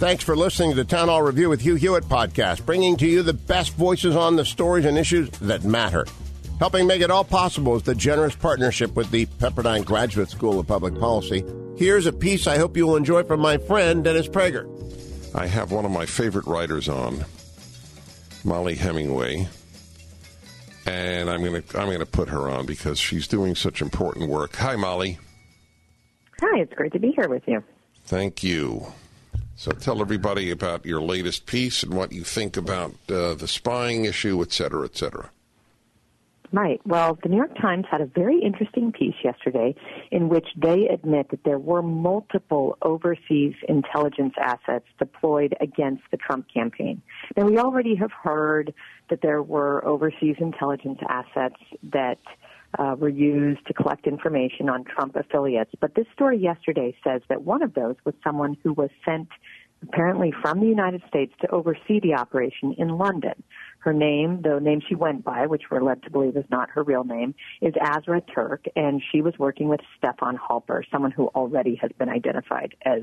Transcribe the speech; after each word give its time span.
Thanks 0.00 0.24
for 0.24 0.34
listening 0.34 0.70
to 0.70 0.76
the 0.76 0.84
Town 0.84 1.08
Hall 1.08 1.20
Review 1.20 1.50
with 1.50 1.60
Hugh 1.60 1.74
Hewitt 1.74 2.04
podcast, 2.04 2.64
bringing 2.64 2.96
to 2.96 3.06
you 3.06 3.22
the 3.22 3.34
best 3.34 3.74
voices 3.74 4.16
on 4.16 4.34
the 4.34 4.46
stories 4.46 4.86
and 4.86 4.96
issues 4.96 5.28
that 5.40 5.62
matter. 5.62 6.06
Helping 6.58 6.86
make 6.86 7.02
it 7.02 7.10
all 7.10 7.22
possible 7.22 7.76
is 7.76 7.82
the 7.82 7.94
generous 7.94 8.34
partnership 8.34 8.96
with 8.96 9.10
the 9.10 9.26
Pepperdine 9.26 9.84
Graduate 9.84 10.30
School 10.30 10.58
of 10.58 10.66
Public 10.66 10.98
Policy. 10.98 11.44
Here's 11.76 12.06
a 12.06 12.14
piece 12.14 12.46
I 12.46 12.56
hope 12.56 12.78
you 12.78 12.86
will 12.86 12.96
enjoy 12.96 13.24
from 13.24 13.40
my 13.40 13.58
friend, 13.58 14.02
Dennis 14.02 14.26
Prager. 14.26 14.64
I 15.34 15.46
have 15.46 15.70
one 15.70 15.84
of 15.84 15.90
my 15.90 16.06
favorite 16.06 16.46
writers 16.46 16.88
on, 16.88 17.26
Mollie 18.42 18.76
Hemingway, 18.76 19.48
and 20.86 21.28
I'm 21.28 21.44
going 21.44 21.62
to 21.62 21.78
I'm 21.78 21.88
going 21.88 21.98
to 21.98 22.06
put 22.06 22.30
her 22.30 22.48
on 22.48 22.64
because 22.64 22.98
she's 22.98 23.28
doing 23.28 23.54
such 23.54 23.82
important 23.82 24.30
work. 24.30 24.56
Hi, 24.56 24.76
Mollie. 24.76 25.18
Hi, 26.40 26.60
it's 26.60 26.72
great 26.72 26.94
to 26.94 26.98
be 26.98 27.12
here 27.12 27.28
with 27.28 27.46
you. 27.46 27.62
Thank 28.06 28.42
you. 28.42 28.86
So 29.60 29.72
tell 29.72 30.00
everybody 30.00 30.50
about 30.50 30.86
your 30.86 31.02
latest 31.02 31.44
piece 31.44 31.82
and 31.82 31.92
what 31.92 32.12
you 32.12 32.24
think 32.24 32.56
about 32.56 32.94
uh, 33.10 33.34
the 33.34 33.46
spying 33.46 34.06
issue, 34.06 34.40
et 34.40 34.52
cetera, 34.52 34.86
et 34.86 34.96
cetera. 34.96 35.28
Right. 36.50 36.80
Well, 36.86 37.18
the 37.22 37.28
New 37.28 37.36
York 37.36 37.54
Times 37.60 37.84
had 37.90 38.00
a 38.00 38.06
very 38.06 38.40
interesting 38.42 38.90
piece 38.90 39.16
yesterday 39.22 39.74
in 40.10 40.30
which 40.30 40.46
they 40.56 40.88
admit 40.88 41.28
that 41.30 41.44
there 41.44 41.58
were 41.58 41.82
multiple 41.82 42.78
overseas 42.80 43.54
intelligence 43.68 44.32
assets 44.40 44.86
deployed 44.98 45.54
against 45.60 46.04
the 46.10 46.16
Trump 46.16 46.46
campaign. 46.52 47.02
Now, 47.36 47.44
we 47.44 47.58
already 47.58 47.94
have 47.96 48.12
heard 48.12 48.72
that 49.10 49.20
there 49.20 49.42
were 49.42 49.84
overseas 49.84 50.36
intelligence 50.38 51.00
assets 51.06 51.60
that 51.92 52.18
uh, 52.78 52.94
were 52.98 53.08
used 53.08 53.66
to 53.66 53.74
collect 53.74 54.06
information 54.06 54.68
on 54.68 54.84
Trump 54.84 55.16
affiliates. 55.16 55.72
But 55.80 55.94
this 55.94 56.06
story 56.12 56.38
yesterday 56.38 56.94
says 57.04 57.22
that 57.28 57.42
one 57.42 57.62
of 57.62 57.74
those 57.74 57.96
was 58.04 58.14
someone 58.22 58.56
who 58.62 58.72
was 58.72 58.90
sent 59.04 59.28
apparently 59.82 60.32
from 60.42 60.60
the 60.60 60.66
United 60.66 61.02
States 61.08 61.32
to 61.40 61.50
oversee 61.50 62.00
the 62.00 62.14
operation 62.14 62.74
in 62.78 62.88
London. 62.88 63.42
Her 63.78 63.94
name, 63.94 64.42
the 64.42 64.60
name 64.60 64.82
she 64.86 64.94
went 64.94 65.24
by, 65.24 65.46
which 65.46 65.70
we're 65.70 65.82
led 65.82 66.02
to 66.02 66.10
believe 66.10 66.36
is 66.36 66.44
not 66.50 66.68
her 66.70 66.82
real 66.82 67.02
name, 67.02 67.34
is 67.62 67.72
Azra 67.80 68.20
Turk, 68.20 68.66
and 68.76 69.02
she 69.10 69.22
was 69.22 69.32
working 69.38 69.68
with 69.68 69.80
Stefan 69.96 70.36
Halper, 70.36 70.82
someone 70.92 71.10
who 71.10 71.28
already 71.28 71.76
has 71.76 71.90
been 71.98 72.10
identified 72.10 72.74
as 72.84 73.02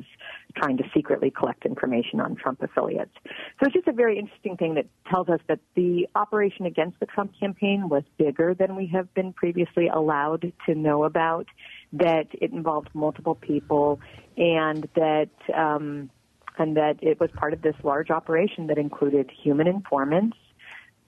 trying 0.55 0.77
to 0.77 0.83
secretly 0.93 1.31
collect 1.31 1.65
information 1.65 2.19
on 2.19 2.35
Trump 2.35 2.61
affiliates. 2.61 3.13
So 3.59 3.65
it's 3.65 3.73
just 3.73 3.87
a 3.87 3.91
very 3.91 4.19
interesting 4.19 4.55
thing 4.55 4.75
that 4.75 4.85
tells 5.09 5.29
us 5.29 5.39
that 5.47 5.59
the 5.73 6.07
operation 6.13 6.67
against 6.67 6.99
the 6.99 7.07
Trump 7.07 7.31
campaign 7.39 7.89
was 7.89 8.03
bigger 8.19 8.53
than 8.53 8.75
we 8.75 8.85
have 8.93 9.11
been 9.15 9.33
previously 9.33 9.87
allowed 9.87 10.53
to 10.67 10.75
know 10.75 11.05
about, 11.05 11.47
that 11.93 12.27
it 12.33 12.51
involved 12.51 12.89
multiple 12.93 13.33
people, 13.33 13.99
and 14.37 14.87
that 14.93 15.31
um, 15.55 16.11
and 16.57 16.75
that 16.77 16.97
it 17.01 17.19
was 17.19 17.29
part 17.31 17.53
of 17.53 17.61
this 17.61 17.75
large 17.83 18.09
operation 18.09 18.67
that 18.67 18.77
included 18.77 19.29
human 19.43 19.67
informants, 19.67 20.37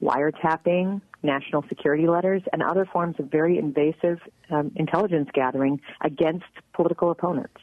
wiretapping, 0.01 1.01
national 1.23 1.63
security 1.67 2.07
letters, 2.07 2.41
and 2.53 2.63
other 2.63 2.85
forms 2.85 3.15
of 3.19 3.25
very 3.29 3.57
invasive 3.57 4.19
um, 4.49 4.71
intelligence 4.75 5.29
gathering 5.33 5.81
against 6.01 6.45
political 6.73 7.11
opponents. 7.11 7.59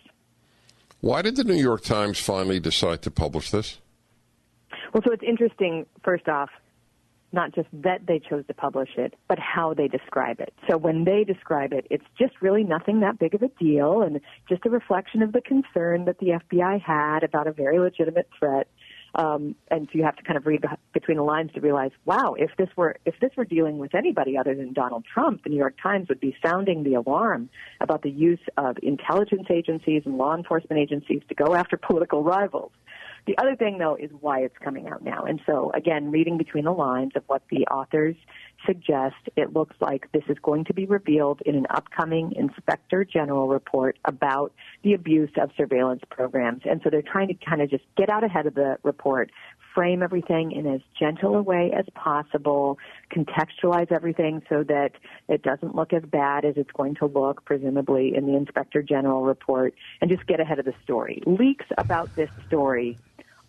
Why 1.00 1.22
did 1.22 1.36
the 1.36 1.44
New 1.44 1.54
York 1.54 1.82
Times 1.82 2.18
finally 2.18 2.60
decide 2.60 3.02
to 3.02 3.10
publish 3.10 3.50
this? 3.50 3.78
Well, 4.92 5.02
so 5.04 5.12
it's 5.12 5.22
interesting, 5.22 5.86
first 6.02 6.28
off, 6.28 6.50
not 7.36 7.54
just 7.54 7.68
that 7.72 8.06
they 8.08 8.18
chose 8.18 8.44
to 8.48 8.54
publish 8.54 8.90
it, 8.96 9.14
but 9.28 9.38
how 9.38 9.74
they 9.74 9.86
describe 9.86 10.40
it. 10.40 10.52
So 10.68 10.76
when 10.76 11.04
they 11.04 11.22
describe 11.22 11.72
it, 11.72 11.86
it's 11.90 12.04
just 12.18 12.32
really 12.40 12.64
nothing 12.64 13.00
that 13.00 13.18
big 13.18 13.34
of 13.34 13.42
a 13.42 13.48
deal 13.48 14.02
and 14.02 14.20
just 14.48 14.66
a 14.66 14.70
reflection 14.70 15.22
of 15.22 15.32
the 15.32 15.42
concern 15.42 16.06
that 16.06 16.18
the 16.18 16.40
FBI 16.40 16.80
had 16.80 17.22
about 17.22 17.46
a 17.46 17.52
very 17.52 17.78
legitimate 17.78 18.28
threat. 18.36 18.68
Um, 19.14 19.54
and 19.70 19.88
so 19.90 19.98
you 19.98 20.04
have 20.04 20.16
to 20.16 20.22
kind 20.22 20.36
of 20.36 20.46
read 20.46 20.64
between 20.92 21.16
the 21.16 21.22
lines 21.22 21.50
to 21.54 21.60
realize, 21.60 21.90
wow, 22.04 22.34
if 22.38 22.50
this 22.58 22.68
were 22.76 22.96
if 23.06 23.14
this 23.20 23.30
were 23.36 23.46
dealing 23.46 23.78
with 23.78 23.94
anybody 23.94 24.36
other 24.36 24.54
than 24.54 24.74
Donald 24.74 25.04
Trump, 25.12 25.44
the 25.44 25.50
New 25.50 25.56
York 25.56 25.76
Times 25.82 26.08
would 26.08 26.20
be 26.20 26.36
sounding 26.44 26.82
the 26.82 26.94
alarm 26.94 27.48
about 27.80 28.02
the 28.02 28.10
use 28.10 28.40
of 28.58 28.76
intelligence 28.82 29.46
agencies 29.48 30.02
and 30.04 30.18
law 30.18 30.36
enforcement 30.36 30.80
agencies 30.80 31.22
to 31.28 31.34
go 31.34 31.54
after 31.54 31.78
political 31.78 32.22
rivals. 32.24 32.72
The 33.26 33.36
other 33.38 33.56
thing, 33.56 33.78
though, 33.78 33.96
is 33.96 34.10
why 34.20 34.40
it's 34.40 34.56
coming 34.58 34.88
out 34.88 35.02
now. 35.02 35.24
And 35.24 35.40
so, 35.46 35.72
again, 35.74 36.12
reading 36.12 36.38
between 36.38 36.64
the 36.64 36.72
lines 36.72 37.12
of 37.16 37.24
what 37.26 37.42
the 37.50 37.66
authors 37.66 38.14
suggest, 38.64 39.16
it 39.36 39.52
looks 39.52 39.74
like 39.80 40.10
this 40.12 40.22
is 40.28 40.38
going 40.42 40.64
to 40.66 40.74
be 40.74 40.86
revealed 40.86 41.40
in 41.44 41.56
an 41.56 41.66
upcoming 41.70 42.32
Inspector 42.36 43.04
General 43.06 43.48
report 43.48 43.98
about 44.04 44.52
the 44.84 44.94
abuse 44.94 45.30
of 45.40 45.50
surveillance 45.56 46.02
programs. 46.08 46.62
And 46.64 46.80
so 46.84 46.90
they're 46.90 47.02
trying 47.02 47.28
to 47.28 47.34
kind 47.34 47.60
of 47.60 47.68
just 47.68 47.84
get 47.96 48.08
out 48.08 48.22
ahead 48.22 48.46
of 48.46 48.54
the 48.54 48.78
report, 48.84 49.32
frame 49.74 50.04
everything 50.04 50.52
in 50.52 50.66
as 50.66 50.80
gentle 50.98 51.36
a 51.36 51.42
way 51.42 51.72
as 51.76 51.84
possible, 51.94 52.78
contextualize 53.10 53.90
everything 53.90 54.40
so 54.48 54.62
that 54.62 54.92
it 55.28 55.42
doesn't 55.42 55.74
look 55.74 55.92
as 55.92 56.02
bad 56.04 56.44
as 56.44 56.56
it's 56.56 56.70
going 56.70 56.94
to 56.94 57.06
look, 57.06 57.44
presumably, 57.44 58.14
in 58.16 58.26
the 58.26 58.36
Inspector 58.36 58.80
General 58.84 59.24
report, 59.24 59.74
and 60.00 60.10
just 60.10 60.26
get 60.28 60.38
ahead 60.38 60.60
of 60.60 60.64
the 60.64 60.74
story. 60.84 61.22
Leaks 61.26 61.66
about 61.76 62.14
this 62.14 62.30
story 62.46 62.96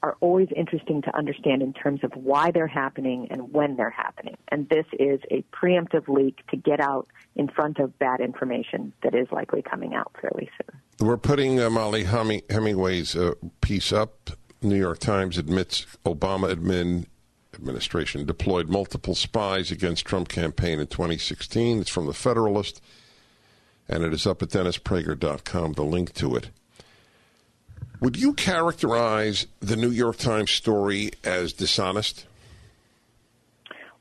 are 0.03 0.17
always 0.21 0.47
interesting 0.55 1.01
to 1.03 1.15
understand 1.15 1.61
in 1.61 1.73
terms 1.73 2.01
of 2.03 2.11
why 2.15 2.51
they're 2.51 2.67
happening 2.67 3.27
and 3.29 3.53
when 3.53 3.75
they're 3.75 3.89
happening. 3.89 4.37
And 4.49 4.69
this 4.69 4.85
is 4.99 5.19
a 5.31 5.43
preemptive 5.53 6.07
leak 6.07 6.45
to 6.47 6.57
get 6.57 6.79
out 6.79 7.07
in 7.35 7.47
front 7.47 7.79
of 7.79 7.97
bad 7.99 8.19
information 8.19 8.93
that 9.03 9.15
is 9.15 9.27
likely 9.31 9.61
coming 9.61 9.93
out 9.93 10.11
fairly 10.21 10.49
soon. 10.57 11.07
We're 11.07 11.17
putting 11.17 11.59
uh, 11.59 11.69
Mollie 11.69 12.05
Hemingway's 12.05 13.15
uh, 13.15 13.33
piece 13.61 13.91
up. 13.91 14.31
New 14.61 14.77
York 14.77 14.99
Times 14.99 15.37
admits 15.37 15.85
Obama 16.05 16.53
admin 16.53 17.05
administration 17.53 18.25
deployed 18.25 18.69
multiple 18.69 19.15
spies 19.15 19.71
against 19.71 20.05
Trump 20.05 20.29
campaign 20.29 20.79
in 20.79 20.87
2016. 20.87 21.81
It's 21.81 21.89
from 21.89 22.05
the 22.05 22.13
Federalist, 22.13 22.81
and 23.87 24.03
it 24.03 24.13
is 24.13 24.25
up 24.25 24.41
at 24.41 24.49
DennisPrager.com, 24.49 25.73
the 25.73 25.83
link 25.83 26.13
to 26.13 26.35
it. 26.35 26.49
Would 27.99 28.17
you 28.17 28.33
characterize 28.33 29.47
the 29.59 29.75
New 29.75 29.89
York 29.89 30.17
Times 30.17 30.51
story 30.51 31.11
as 31.23 31.53
dishonest? 31.53 32.25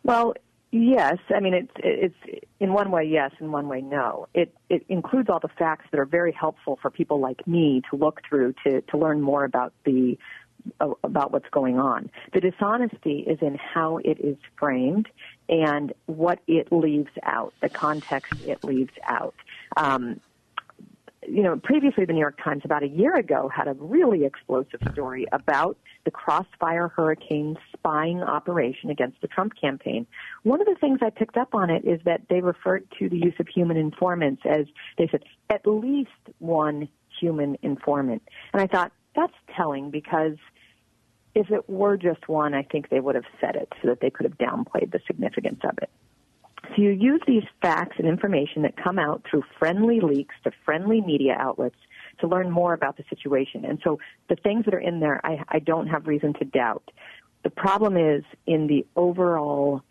Well, 0.03 0.34
yes. 0.71 1.17
I 1.34 1.41
mean, 1.41 1.55
it's 1.55 1.73
it's 1.79 2.45
in 2.61 2.73
one 2.73 2.91
way 2.91 3.05
yes, 3.05 3.33
in 3.41 3.53
one 3.53 3.69
way 3.69 3.81
no. 3.81 4.29
It 4.34 4.55
it 4.69 4.84
includes 4.89 5.31
all 5.31 5.41
the 5.41 5.49
facts 5.49 5.87
that 5.91 5.99
are 5.99 6.05
very 6.05 6.33
helpful 6.33 6.79
for 6.81 6.91
people 6.91 7.21
like 7.21 7.47
me 7.47 7.83
to 7.91 7.97
look 7.97 8.21
through 8.29 8.55
to 8.65 8.83
to 8.83 8.99
learn 8.99 9.21
more 9.21 9.45
about 9.45 9.73
the 9.84 10.19
about 10.81 11.33
what's 11.33 11.49
going 11.51 11.78
on. 11.78 12.11
The 12.33 12.41
dishonesty 12.41 13.21
is 13.21 13.39
in 13.41 13.57
how 13.57 13.99
it 13.99 14.19
is 14.21 14.37
framed 14.59 15.09
and 15.49 15.93
what 16.07 16.41
it 16.47 16.73
leaves 16.73 17.11
out, 17.23 17.55
the 17.61 17.69
context 17.69 18.34
it 18.47 18.65
leaves 18.65 18.93
out. 19.05 19.34
Um, 19.77 20.21
you 21.29 21.43
know, 21.43 21.57
previously 21.57 22.05
the 22.05 22.13
New 22.13 22.21
York 22.21 22.39
Times 22.43 22.63
about 22.65 22.83
a 22.83 22.89
year 22.89 23.15
ago 23.15 23.51
had 23.55 23.69
a 23.69 23.75
really 23.75 24.25
explosive 24.25 24.81
story 24.93 25.27
about 25.33 25.77
the 26.05 26.11
Crossfire 26.11 26.89
Hurricane 26.89 27.57
spying 27.73 28.23
operation 28.23 28.91
against 28.91 29.21
the 29.21 29.28
Trump 29.28 29.53
campaign. 29.61 30.07
One 30.43 30.61
of 30.61 30.67
the 30.67 30.77
things 30.81 31.01
I 31.03 31.11
picked 31.11 31.37
up 31.37 31.55
on 31.55 31.71
it 31.71 31.84
is 31.84 32.01
that 32.05 32.23
they 32.28 32.41
referred 32.41 32.87
to 32.99 33.09
the 33.09 33.17
use 33.17 33.34
of 33.39 33.49
human 33.49 33.77
informants 33.77 34.43
as 34.45 34.67
they 34.99 35.09
said 35.09 35.25
at 35.51 35.67
least 35.67 36.11
one 36.39 36.89
human 37.21 37.57
informant. 37.63 38.22
And 38.53 38.63
I 38.63 38.67
thought 38.67 38.93
that's 39.15 39.33
telling 39.57 39.91
because 39.91 40.37
if 41.34 41.51
it 41.51 41.69
were 41.69 41.97
just 41.97 42.29
one, 42.29 42.55
I 42.55 42.63
think 42.63 42.89
they 42.89 43.01
would 43.01 43.15
have 43.15 43.25
said 43.41 43.57
it 43.57 43.72
so 43.83 43.89
that 43.89 44.01
they 44.01 44.11
could 44.11 44.25
have 44.25 44.39
downplayed 44.39 44.93
the 44.93 45.01
significance 45.07 45.61
of 45.65 45.79
it. 45.83 45.91
So 46.77 46.83
you 46.83 46.91
use 46.91 47.23
these 47.27 47.45
facts 47.63 47.97
and 47.99 48.07
information 48.07 48.63
that 48.63 48.77
come 48.77 48.99
out 48.99 49.25
through 49.28 49.45
friendly 49.59 50.01
leaks 50.01 50.34
to 50.45 50.51
friendly 50.65 51.01
media 51.01 51.34
outlets 51.39 51.77
to 52.21 52.27
learn 52.27 52.51
more 52.51 52.75
about 52.75 52.99
the 52.99 53.05
situation. 53.09 53.65
And 53.65 53.81
so 53.83 53.99
the 54.28 54.37
things 54.37 54.67
that 54.67 54.75
are 54.75 54.81
in 54.81 55.01
there, 55.01 55.25
I, 55.25 55.43
I 55.49 55.59
don't 55.59 55.87
have 55.87 56.07
reason 56.07 56.34
to 56.34 56.45
doubt. 56.45 56.91
The 57.45 57.51
problem 57.51 57.97
is 57.97 58.25
in 58.47 58.67
the 58.67 58.87
overall 58.95 59.83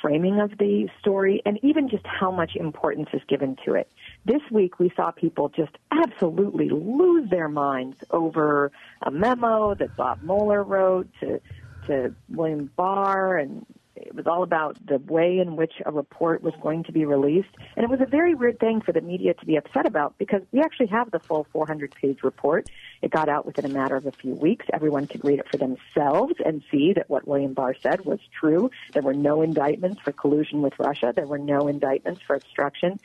framing 0.00 0.40
of 0.40 0.50
the 0.58 0.88
story 1.00 1.42
and 1.44 1.58
even 1.62 1.88
just 1.88 2.06
how 2.06 2.30
much 2.30 2.56
importance 2.56 3.08
is 3.12 3.22
given 3.28 3.56
to 3.64 3.74
it. 3.74 3.90
This 4.24 4.42
week 4.50 4.78
we 4.78 4.92
saw 4.94 5.10
people 5.10 5.50
just 5.50 5.72
absolutely 5.90 6.68
lose 6.68 7.28
their 7.30 7.48
minds 7.48 7.96
over 8.10 8.70
a 9.02 9.10
memo 9.10 9.74
that 9.74 9.96
Bob 9.96 10.22
Mueller 10.22 10.62
wrote 10.62 11.08
to 11.20 11.40
to 11.86 12.14
William 12.30 12.70
Barr 12.76 13.36
and 13.36 13.66
it 14.04 14.14
was 14.14 14.26
all 14.26 14.42
about 14.42 14.76
the 14.86 14.98
way 14.98 15.38
in 15.38 15.56
which 15.56 15.74
a 15.84 15.92
report 15.92 16.42
was 16.42 16.54
going 16.62 16.84
to 16.84 16.92
be 16.92 17.04
released. 17.04 17.48
And 17.76 17.84
it 17.84 17.90
was 17.90 18.00
a 18.00 18.06
very 18.06 18.34
weird 18.34 18.60
thing 18.60 18.80
for 18.80 18.92
the 18.92 19.00
media 19.00 19.34
to 19.34 19.46
be 19.46 19.56
upset 19.56 19.86
about 19.86 20.16
because 20.18 20.42
we 20.52 20.60
actually 20.60 20.86
have 20.88 21.10
the 21.10 21.18
full 21.18 21.46
400 21.52 21.94
page 21.94 22.22
report. 22.22 22.68
It 23.02 23.10
got 23.10 23.28
out 23.28 23.46
within 23.46 23.64
a 23.64 23.68
matter 23.68 23.96
of 23.96 24.06
a 24.06 24.12
few 24.12 24.34
weeks. 24.34 24.66
Everyone 24.72 25.06
could 25.06 25.24
read 25.24 25.38
it 25.38 25.48
for 25.50 25.56
themselves 25.56 26.34
and 26.44 26.62
see 26.70 26.92
that 26.94 27.08
what 27.08 27.26
William 27.26 27.54
Barr 27.54 27.74
said 27.82 28.04
was 28.04 28.20
true. 28.38 28.70
There 28.92 29.02
were 29.02 29.14
no 29.14 29.42
indictments 29.42 30.00
for 30.00 30.12
collusion 30.12 30.62
with 30.62 30.74
Russia. 30.78 31.12
There 31.14 31.26
were 31.26 31.38
no 31.38 31.68
indictments 31.68 32.20
for 32.26 32.36
obstruction. 32.36 33.00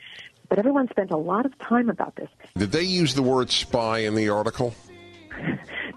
But 0.48 0.58
everyone 0.58 0.88
spent 0.88 1.12
a 1.12 1.16
lot 1.16 1.46
of 1.46 1.56
time 1.58 1.88
about 1.88 2.16
this. 2.16 2.28
Did 2.56 2.72
they 2.72 2.82
use 2.82 3.14
the 3.14 3.22
word 3.22 3.50
spy 3.50 3.98
in 3.98 4.14
the 4.16 4.28
article? 4.30 4.74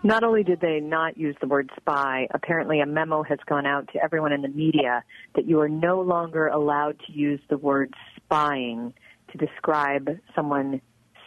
Not 0.06 0.24
only 0.24 0.44
did 0.44 0.60
they 0.60 0.82
not 0.82 1.18
use 1.18 1.36
the 1.40 1.48
word 1.48 1.72
spy, 1.78 2.28
apparently 2.32 2.82
a 2.82 2.86
memo 2.86 3.24
has 3.24 3.40
gone 3.46 3.66
out 3.66 3.88
to 3.94 4.04
everyone 4.04 4.34
in 4.34 4.42
the 4.42 4.50
media 4.50 5.02
that 5.36 5.48
you 5.48 5.62
are 5.62 5.70
no 5.70 6.02
longer 6.02 6.48
allowed 6.48 7.00
to 7.08 7.14
use 7.14 7.40
the 7.50 7.58
word 7.58 7.94
spying 8.18 8.94
to 9.32 9.38
describe 9.38 10.10
someone 10.36 10.82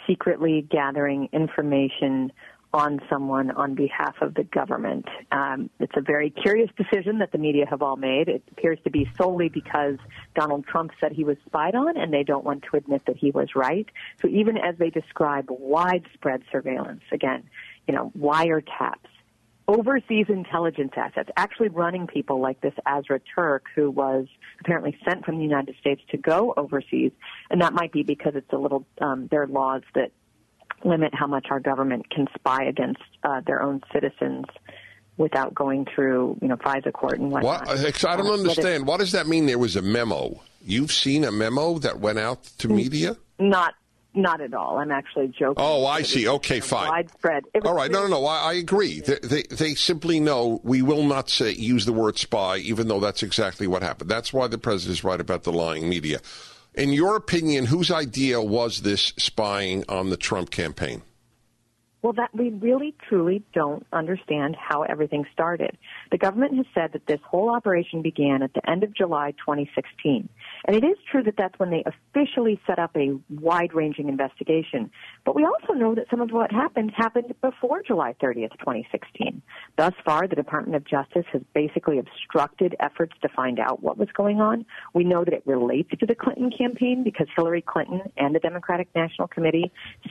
secretly 0.07 0.67
gathering 0.71 1.31
information 1.33 2.31
on 2.75 3.01
someone 3.09 3.51
on 3.53 3.75
behalf 3.75 4.17
of 4.21 4.35
the 4.35 4.45
government. 4.45 5.07
Um, 5.33 5.71
it's 5.81 5.95
a 5.97 6.03
very 6.03 6.29
curious 6.29 6.69
decision 6.77 7.19
that 7.21 7.33
the 7.33 7.39
media 7.39 7.65
have 7.71 7.81
all 7.81 7.97
made. 7.97 8.29
It 8.29 8.43
appears 8.51 8.79
to 8.85 8.91
be 8.91 9.09
solely 9.17 9.49
because 9.49 9.97
Donald 10.35 10.67
Trump 10.67 10.91
said 11.01 11.13
he 11.13 11.25
was 11.25 11.39
spied 11.47 11.75
on, 11.75 11.97
and 11.97 12.13
they 12.13 12.23
don't 12.23 12.45
want 12.45 12.65
to 12.71 12.77
admit 12.77 13.03
that 13.07 13.17
he 13.17 13.31
was 13.31 13.57
right. 13.57 13.87
So 14.21 14.29
even 14.29 14.59
as 14.59 14.77
they 14.77 14.91
describe 14.91 15.47
widespread 15.49 16.43
surveillance, 16.53 17.01
again, 17.11 17.45
you 17.87 17.95
know, 17.95 18.13
wiretaps, 18.19 18.95
overseas 19.69 20.27
intelligence 20.29 20.93
assets, 20.97 21.29
actually 21.37 21.69
running 21.69 22.07
people 22.07 22.41
like 22.41 22.61
this 22.61 22.75
Azra 22.87 23.21
Turk, 23.35 23.65
who 23.75 23.91
was 23.91 24.27
apparently 24.61 24.97
sent 25.05 25.25
from 25.25 25.39
the 25.39 25.43
United 25.43 25.77
States 25.81 26.01
to 26.11 26.17
go 26.17 26.55
overseas, 26.57 27.13
and 27.51 27.61
that 27.61 27.73
might 27.73 27.93
be 27.93 28.03
because 28.03 28.35
it's 28.35 28.53
a 28.53 28.59
little 28.59 28.87
um, 29.01 29.29
there 29.31 29.43
are 29.43 29.49
laws 29.49 29.83
that 29.95 30.13
limit 30.85 31.15
how 31.15 31.27
much 31.27 31.47
our 31.51 31.61
government 31.61 32.09
can 32.11 32.27
spy 32.35 32.65
against 32.65 33.03
uh, 33.25 33.41
their 33.47 33.63
own 33.63 33.83
citizens 33.93 34.45
without 35.17 35.55
going 35.55 35.87
through, 35.95 36.37
you 36.43 36.49
know, 36.49 36.57
FISA 36.57 36.93
court 36.93 37.19
and 37.19 37.31
whatnot. 37.31 37.67
What? 37.67 38.05
I 38.05 38.17
don't 38.17 38.27
uh, 38.27 38.35
understand. 38.35 38.87
What 38.87 39.01
does 39.01 39.13
that 39.13 39.27
mean? 39.27 39.47
There 39.47 39.59
was 39.59 39.77
a 39.77 39.83
memo. 39.83 40.43
You've 40.63 40.93
seen 40.93 41.25
a 41.25 41.33
memo 41.33 41.79
that 41.79 42.01
went 42.01 42.19
out 42.19 42.45
to 42.59 42.69
media? 42.69 43.17
Not 43.39 43.75
not 44.17 44.41
at 44.41 44.55
all. 44.55 44.79
I'm 44.79 44.91
actually 44.91 45.29
joking. 45.29 45.57
Oh, 45.59 45.87
I 45.87 46.03
see. 46.03 46.29
Okay, 46.29 46.61
fine. 46.61 46.89
Widespread. 46.89 47.45
All 47.65 47.75
right. 47.75 47.91
No, 47.91 48.03
no, 48.03 48.09
no. 48.09 48.27
I, 48.27 48.51
I 48.51 48.53
agree. 48.55 49.01
They, 49.01 49.19
they, 49.23 49.43
they, 49.43 49.75
simply 49.75 50.21
know 50.21 50.61
we 50.65 50.83
will 50.83 51.05
not 51.05 51.29
say 51.29 51.53
use 51.53 51.85
the 51.85 51.93
word 51.93 52.19
spy, 52.19 52.59
even 52.59 52.89
though 52.89 53.01
that's 53.01 53.23
exactly 53.23 53.67
what 53.67 53.83
happened. 53.83 54.11
That's 54.11 54.33
why 54.33 54.49
the 54.49 54.59
president 54.59 54.99
is 54.99 55.05
right 55.05 55.21
about 55.21 55.45
the 55.45 55.53
lying 55.53 55.89
media. 55.89 56.21
In 56.75 56.93
your 56.93 57.17
opinion, 57.17 57.67
whose 57.67 57.91
idea 57.91 58.41
was 58.41 58.83
this 58.83 59.15
spying 59.17 59.85
on 59.89 60.11
the 60.11 60.17
Trump 60.17 60.51
campaign? 60.51 61.03
Well, 62.03 62.13
that 62.13 62.33
we 62.35 62.51
really 62.51 62.95
truly 63.09 63.43
don't 63.53 63.85
understand 63.93 64.55
how 64.57 64.83
everything 64.83 65.25
started. 65.33 65.77
The 66.13 66.19
government 66.19 66.55
has 66.57 66.67
said 66.73 66.93
that 66.93 67.07
this 67.07 67.19
whole 67.29 67.51
operation 67.51 68.03
began 68.03 68.43
at 68.43 68.55
the 68.55 68.69
end 68.71 68.85
of 68.85 68.95
July 68.95 69.33
2016. 69.33 70.29
And 70.67 70.75
it 70.75 70.85
is 70.85 70.97
true 71.11 71.23
that 71.23 71.37
that's 71.39 71.59
when 71.59 71.71
they 71.71 71.85
officially 71.87 72.61
set 72.67 72.79
up 72.79 72.91
a 72.97 73.17
wide-ranging 73.31 74.09
investigation. 74.09 74.91
But 75.25 75.37
we 75.37 75.45
also 75.45 75.73
know 75.75 75.95
that 75.95 76.07
some 76.11 76.21
of 76.21 76.31
what 76.33 76.51
happened 76.51 76.93
happened 76.97 77.33
before 77.41 77.83
July 77.87 78.15
30th, 78.21 78.59
2016. 78.59 79.43
Thus 79.77 79.93
far, 80.05 80.27
the 80.27 80.35
Department 80.35 80.75
of 80.75 80.85
Justice 80.85 81.25
has 81.33 81.43
basically 81.55 81.99
obstructed 81.99 82.75
efforts 82.81 83.13
to 83.23 83.29
find 83.29 83.61
out 83.61 83.83
what 83.83 83.97
was 83.97 84.09
going 84.17 84.41
on. 84.41 84.67
We 84.93 85.05
know 85.05 85.25
that 85.25 85.33
it 85.33 85.45
relates 85.47 85.91
to 86.01 86.07
the 86.07 86.17
Clinton 86.17 86.51
campaign 86.51 87.05
because 87.05 87.29
Hillary 87.37 87.63
Clinton 87.63 88.03
and 88.17 88.35
the 88.35 88.41
Democratic 88.41 88.89
National 88.95 89.29
Committee 89.29 89.71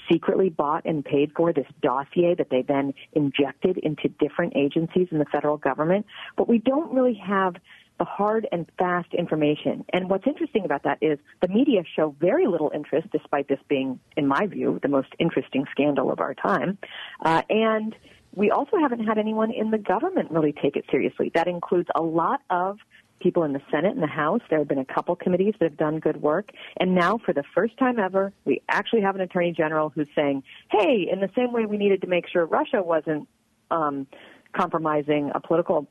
secretly 0.10 0.50
bought 0.50 0.86
and 0.86 1.04
paid 1.04 1.34
for 1.36 1.52
this 1.52 1.68
dossier 1.82 2.34
that 2.36 2.50
they 2.50 2.62
then 2.62 2.94
injected 3.12 3.78
into 3.80 4.08
different 4.20 4.54
agencies 4.56 5.10
in 5.12 5.20
the 5.20 5.26
federal 5.26 5.58
government, 5.58 6.06
but 6.38 6.48
we 6.48 6.60
don't 6.60 6.94
really 6.94 7.16
have 7.16 7.56
the 7.98 8.06
hard 8.06 8.48
and 8.52 8.70
fast 8.78 9.14
information. 9.14 9.86
And 9.94 10.10
what's 10.10 10.28
interesting 10.28 10.66
about 10.66 10.84
that 10.84 10.98
is 11.02 11.18
the 11.42 11.48
media 11.48 11.84
show 11.96 12.16
very 12.20 12.48
little 12.48 12.72
interest, 12.74 13.08
despite 13.12 13.48
this 13.48 13.60
being, 13.70 14.00
in 14.18 14.28
my 14.28 14.48
view, 14.48 14.80
the 14.82 14.90
most 14.90 15.10
interesting 15.20 15.66
scandal 15.72 16.12
of 16.12 16.20
our 16.20 16.34
time. 16.34 16.78
Uh, 17.24 17.42
and 17.50 17.96
we 18.34 18.52
also 18.52 18.78
haven't 18.78 19.06
had 19.06 19.18
anyone 19.18 19.52
in 19.52 19.72
the 19.72 19.78
government 19.78 20.30
really 20.30 20.52
take 20.52 20.76
it 20.76 20.86
seriously. 20.92 21.32
That 21.34 21.48
includes 21.48 21.88
a 21.96 22.02
lot 22.02 22.42
of 22.50 22.80
people 23.22 23.44
in 23.44 23.54
the 23.54 23.62
Senate 23.72 23.94
and 23.94 24.04
the 24.04 24.08
House. 24.08 24.42
There 24.50 24.60
have 24.60 24.68
been 24.68 24.78
a 24.78 24.86
couple 24.86 25.16
committees 25.16 25.54
that 25.60 25.70
have 25.70 25.78
done 25.78 26.00
good 26.00 26.22
work. 26.22 26.50
And 26.78 26.94
now, 26.94 27.18
for 27.18 27.34
the 27.34 27.44
first 27.54 27.78
time 27.78 27.98
ever, 27.98 28.34
we 28.44 28.62
actually 28.68 29.02
have 29.02 29.16
an 29.16 29.22
attorney 29.22 29.54
general 29.54 29.90
who's 29.90 30.10
saying, 30.16 30.44
hey, 30.70 31.08
in 31.10 31.22
the 31.22 31.30
same 31.36 31.54
way 31.54 31.66
we 31.66 31.78
needed 31.78 32.02
to 32.02 32.08
make 32.08 32.28
sure 32.28 32.46
Russia 32.46 32.84
wasn't 32.84 33.28
um, 33.72 34.06
compromising 34.54 35.32
a 35.34 35.40
political 35.40 35.88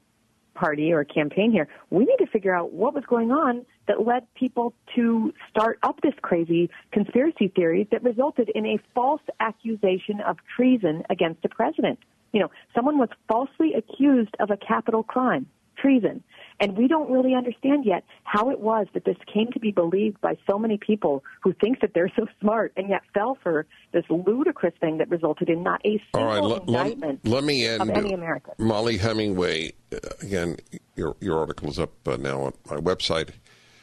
party 0.54 0.92
or 0.92 1.04
campaign 1.04 1.50
here, 1.52 1.68
we 1.90 2.04
need 2.04 2.16
to 2.18 2.26
figure 2.26 2.54
out 2.54 2.72
what 2.72 2.94
was 2.94 3.04
going 3.08 3.30
on 3.30 3.64
that 3.86 4.06
led 4.06 4.26
people 4.34 4.72
to 4.94 5.32
start 5.50 5.78
up 5.82 6.00
this 6.02 6.14
crazy 6.22 6.70
conspiracy 6.92 7.48
theory 7.48 7.86
that 7.90 8.02
resulted 8.02 8.50
in 8.54 8.66
a 8.66 8.78
false 8.94 9.20
accusation 9.40 10.20
of 10.20 10.36
treason 10.56 11.02
against 11.10 11.44
a 11.44 11.48
president. 11.48 11.98
You 12.32 12.40
know, 12.40 12.50
someone 12.74 12.98
was 12.98 13.10
falsely 13.28 13.74
accused 13.74 14.34
of 14.40 14.50
a 14.50 14.56
capital 14.56 15.02
crime, 15.02 15.46
treason. 15.84 16.24
And 16.60 16.76
we 16.76 16.88
don't 16.88 17.10
really 17.10 17.34
understand 17.34 17.84
yet 17.84 18.04
how 18.22 18.50
it 18.50 18.60
was 18.60 18.86
that 18.94 19.04
this 19.04 19.16
came 19.32 19.50
to 19.52 19.60
be 19.60 19.70
believed 19.70 20.20
by 20.20 20.36
so 20.48 20.58
many 20.58 20.78
people 20.78 21.22
who 21.42 21.52
think 21.52 21.80
that 21.80 21.92
they're 21.94 22.12
so 22.16 22.26
smart 22.40 22.72
and 22.76 22.88
yet 22.88 23.02
fell 23.12 23.36
for 23.42 23.66
this 23.92 24.04
ludicrous 24.08 24.74
thing 24.80 24.98
that 24.98 25.10
resulted 25.10 25.48
in 25.48 25.62
not 25.62 25.80
a 25.84 26.00
single 26.14 26.14
All 26.14 26.50
right, 26.50 26.68
indictment 26.68 27.20
let, 27.24 27.32
let 27.34 27.44
me 27.44 27.66
end, 27.66 27.82
of 27.82 27.90
any 27.90 28.12
American. 28.12 28.54
Mollie 28.58 28.98
Hemingway, 28.98 29.72
uh, 29.92 29.98
again, 30.22 30.56
your, 30.96 31.16
your 31.20 31.38
article 31.38 31.68
is 31.68 31.78
up 31.78 31.92
uh, 32.06 32.16
now 32.16 32.42
on 32.42 32.52
my 32.70 32.76
website 32.76 33.30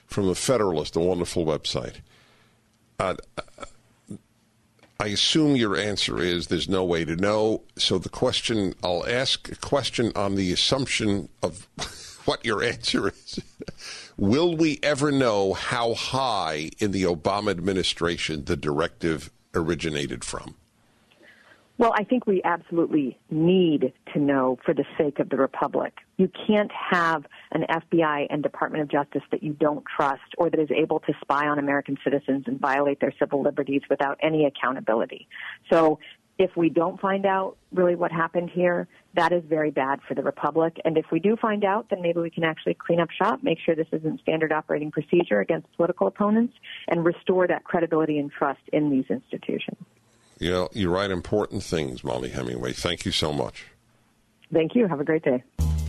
from 0.07 0.27
The 0.27 0.35
Federalist, 0.35 0.95
a 0.95 0.99
wonderful 0.99 1.45
website. 1.45 1.97
Uh, 2.99 3.15
I 5.01 5.07
assume 5.07 5.55
your 5.55 5.75
answer 5.75 6.21
is 6.21 6.45
there's 6.45 6.69
no 6.69 6.83
way 6.83 7.05
to 7.05 7.15
know. 7.15 7.63
So 7.75 7.97
the 7.97 8.07
question, 8.07 8.75
I'll 8.83 9.03
ask 9.07 9.51
a 9.51 9.55
question 9.55 10.11
on 10.15 10.35
the 10.35 10.53
assumption 10.53 11.27
of 11.41 11.67
what 12.25 12.45
your 12.45 12.61
answer 12.61 13.09
is. 13.09 13.39
Will 14.15 14.55
we 14.55 14.79
ever 14.83 15.11
know 15.11 15.53
how 15.53 15.95
high 15.95 16.69
in 16.77 16.91
the 16.91 17.01
Obama 17.01 17.49
administration 17.49 18.45
the 18.45 18.55
directive 18.55 19.31
originated 19.55 20.23
from? 20.23 20.53
Well, 21.77 21.93
I 21.95 22.03
think 22.03 22.27
we 22.27 22.41
absolutely 22.43 23.17
need 23.31 23.93
to 24.13 24.19
know 24.19 24.59
for 24.63 24.73
the 24.73 24.85
sake 24.97 25.19
of 25.19 25.29
the 25.29 25.37
Republic. 25.37 25.93
You 26.17 26.29
can't 26.47 26.71
have 26.71 27.25
an 27.51 27.65
FBI 27.69 28.27
and 28.29 28.43
Department 28.43 28.83
of 28.83 28.91
Justice 28.91 29.23
that 29.31 29.41
you 29.41 29.53
don't 29.53 29.83
trust 29.85 30.21
or 30.37 30.49
that 30.51 30.59
is 30.59 30.69
able 30.69 30.99
to 30.99 31.13
spy 31.21 31.47
on 31.47 31.57
American 31.57 31.97
citizens 32.03 32.43
and 32.45 32.59
violate 32.59 32.99
their 32.99 33.13
civil 33.17 33.41
liberties 33.41 33.81
without 33.89 34.19
any 34.21 34.45
accountability. 34.45 35.27
So 35.71 35.97
if 36.37 36.55
we 36.55 36.69
don't 36.69 36.99
find 36.99 37.25
out 37.25 37.57
really 37.71 37.95
what 37.95 38.11
happened 38.11 38.49
here, 38.51 38.87
that 39.15 39.31
is 39.31 39.43
very 39.47 39.71
bad 39.71 39.99
for 40.07 40.15
the 40.15 40.23
Republic. 40.23 40.79
And 40.85 40.97
if 40.97 41.05
we 41.11 41.19
do 41.19 41.35
find 41.35 41.63
out, 41.63 41.87
then 41.89 42.01
maybe 42.01 42.19
we 42.19 42.29
can 42.29 42.43
actually 42.43 42.75
clean 42.75 42.99
up 42.99 43.09
shop, 43.11 43.43
make 43.43 43.59
sure 43.63 43.75
this 43.75 43.87
isn't 43.91 44.21
standard 44.21 44.51
operating 44.51 44.91
procedure 44.91 45.39
against 45.39 45.71
political 45.75 46.07
opponents, 46.07 46.53
and 46.87 47.05
restore 47.05 47.47
that 47.47 47.63
credibility 47.63 48.17
and 48.17 48.31
trust 48.31 48.61
in 48.71 48.89
these 48.89 49.05
institutions. 49.09 49.77
You 50.41 50.49
know, 50.49 50.69
you 50.73 50.89
write 50.89 51.11
important 51.11 51.61
things, 51.61 52.03
Mollie 52.03 52.29
Hemingway. 52.29 52.73
Thank 52.73 53.05
you 53.05 53.11
so 53.11 53.31
much. 53.31 53.65
Thank 54.51 54.73
you. 54.73 54.87
Have 54.87 54.99
a 54.99 55.03
great 55.03 55.23
day. 55.23 55.43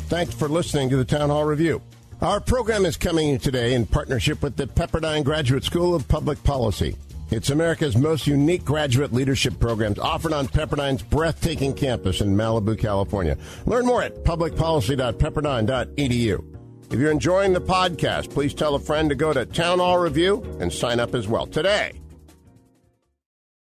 Thanks 0.09 0.35
for 0.35 0.47
listening 0.47 0.91
to 0.91 0.99
the 0.99 1.07
Town 1.07 1.31
Hall 1.31 1.45
Review. 1.45 1.81
Our 2.21 2.39
program 2.39 2.85
is 2.85 2.99
coming 2.99 3.39
today 3.39 3.73
in 3.73 3.87
partnership 3.87 4.43
with 4.43 4.57
the 4.57 4.67
Pepperdine 4.67 5.25
Graduate 5.25 5.65
School 5.65 5.95
of 5.95 6.07
Public 6.07 6.45
Policy. 6.45 6.97
It's 7.31 7.49
America's 7.49 7.97
most 7.97 8.27
unique 8.27 8.63
graduate 8.63 9.15
leadership 9.15 9.59
programs 9.59 9.99
offered 9.99 10.35
on 10.35 10.49
Pepperdine's 10.49 11.03
breathtaking 11.03 11.73
campus 11.73 12.21
in 12.21 12.37
Malibu, 12.37 12.79
California. 12.79 13.39
Learn 13.65 13.87
more 13.87 14.03
at 14.03 14.23
publicpolicy.pepperdine.edu. 14.23 16.45
If 16.93 17.01
you're 17.01 17.11
enjoying 17.11 17.55
the 17.55 17.61
podcast, 17.63 18.29
please 18.29 18.53
tell 18.53 18.75
a 18.75 18.79
friend 18.79 19.09
to 19.09 19.15
go 19.15 19.33
to 19.33 19.47
Town 19.47 19.79
Hall 19.79 19.97
Review 19.97 20.45
and 20.61 20.71
sign 20.71 21.01
up 21.01 21.15
as 21.15 21.27
well 21.27 21.47
today. 21.47 22.02